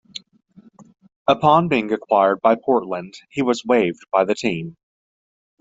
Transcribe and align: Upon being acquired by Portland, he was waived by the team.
Upon 1.27 1.67
being 1.67 1.91
acquired 1.93 2.41
by 2.41 2.55
Portland, 2.55 3.13
he 3.29 3.43
was 3.43 3.63
waived 3.63 4.07
by 4.11 4.25
the 4.25 4.33
team. 4.33 4.75